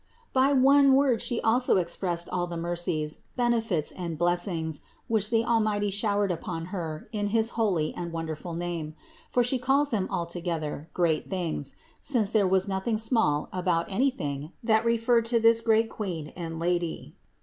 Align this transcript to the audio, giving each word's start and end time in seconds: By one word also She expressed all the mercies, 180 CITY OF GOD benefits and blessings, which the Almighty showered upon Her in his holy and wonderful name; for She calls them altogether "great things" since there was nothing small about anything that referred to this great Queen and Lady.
By 0.33 0.51
one 0.51 0.93
word 0.95 1.21
also 1.43 1.75
She 1.75 1.79
expressed 1.79 2.27
all 2.29 2.47
the 2.47 2.57
mercies, 2.57 3.19
180 3.35 3.35
CITY 3.35 3.35
OF 3.35 3.37
GOD 3.37 3.37
benefits 3.37 3.91
and 4.09 4.17
blessings, 4.17 4.81
which 5.07 5.29
the 5.29 5.45
Almighty 5.45 5.91
showered 5.91 6.31
upon 6.31 6.65
Her 6.73 7.07
in 7.11 7.27
his 7.27 7.49
holy 7.51 7.93
and 7.93 8.11
wonderful 8.11 8.55
name; 8.55 8.95
for 9.29 9.43
She 9.43 9.59
calls 9.59 9.91
them 9.91 10.07
altogether 10.09 10.89
"great 10.95 11.29
things" 11.29 11.75
since 12.01 12.31
there 12.31 12.47
was 12.47 12.67
nothing 12.67 12.97
small 12.97 13.47
about 13.53 13.91
anything 13.91 14.53
that 14.63 14.83
referred 14.85 15.25
to 15.25 15.39
this 15.39 15.61
great 15.61 15.87
Queen 15.91 16.33
and 16.35 16.57
Lady. 16.57 17.13